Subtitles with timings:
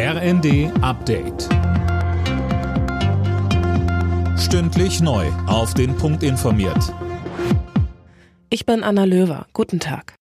[0.00, 1.48] RND Update.
[4.38, 5.26] Stündlich neu.
[5.48, 6.94] Auf den Punkt informiert.
[8.48, 9.48] Ich bin Anna Löwer.
[9.52, 10.14] Guten Tag.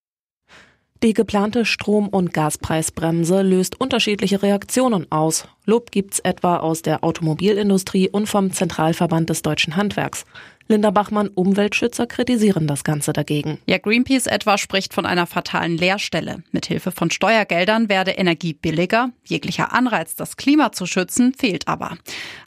[1.04, 5.48] Die geplante Strom- und Gaspreisbremse löst unterschiedliche Reaktionen aus.
[5.66, 10.25] Lob gibt's etwa aus der Automobilindustrie und vom Zentralverband des deutschen Handwerks.
[10.70, 13.59] Linda Bachmann, Umweltschützer, kritisieren das Ganze dagegen.
[13.66, 16.43] Ja, Greenpeace etwa spricht von einer fatalen Leerstelle.
[16.52, 19.11] Mithilfe von Steuergeldern werde Energie billiger.
[19.23, 21.98] Jeglicher Anreiz, das Klima zu schützen, fehlt aber.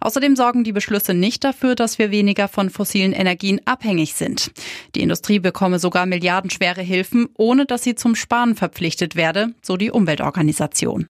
[0.01, 4.51] Außerdem sorgen die Beschlüsse nicht dafür, dass wir weniger von fossilen Energien abhängig sind.
[4.95, 9.91] Die Industrie bekomme sogar milliardenschwere Hilfen, ohne dass sie zum Sparen verpflichtet werde, so die
[9.91, 11.07] Umweltorganisation.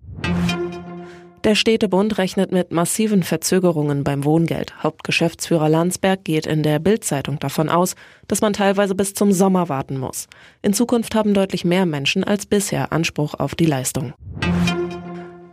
[1.45, 4.83] Der Städtebund rechnet mit massiven Verzögerungen beim Wohngeld.
[4.83, 7.95] Hauptgeschäftsführer Landsberg geht in der Bildzeitung davon aus,
[8.29, 10.29] dass man teilweise bis zum Sommer warten muss.
[10.61, 14.13] In Zukunft haben deutlich mehr Menschen als bisher Anspruch auf die Leistung.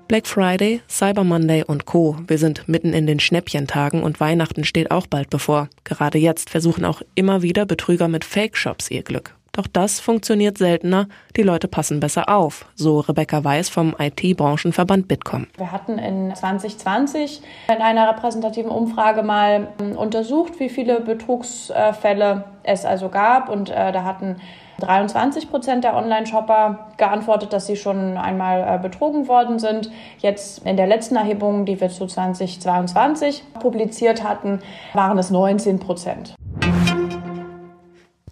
[0.09, 2.17] Black Friday, Cyber Monday und Co.
[2.27, 5.69] Wir sind mitten in den Schnäppchentagen und Weihnachten steht auch bald bevor.
[5.85, 9.36] Gerade jetzt versuchen auch immer wieder Betrüger mit Fake-Shops ihr Glück.
[9.57, 11.07] Doch das funktioniert seltener.
[11.35, 15.47] Die Leute passen besser auf, so Rebecca Weiß vom IT-Branchenverband Bitkom.
[15.57, 22.85] Wir hatten in 2020 in einer repräsentativen Umfrage mal ähm, untersucht, wie viele Betrugsfälle es
[22.85, 23.49] also gab.
[23.49, 24.35] Und äh, da hatten
[24.81, 29.89] 23 Prozent der Online-Shopper geantwortet, dass sie schon einmal äh, betrogen worden sind.
[30.19, 34.59] Jetzt in der letzten Erhebung, die wir zu 2022 publiziert hatten,
[34.93, 36.35] waren es 19 Prozent.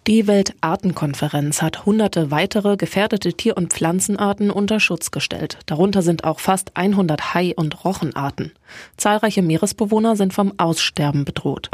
[0.06, 5.58] Die Weltartenkonferenz hat hunderte weitere gefährdete Tier- und Pflanzenarten unter Schutz gestellt.
[5.66, 8.52] Darunter sind auch fast 100 Hai- und Rochenarten.
[8.96, 11.70] Zahlreiche Meeresbewohner sind vom Aussterben bedroht.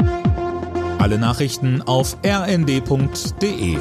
[0.97, 3.77] Alle Nachrichten auf rnd.de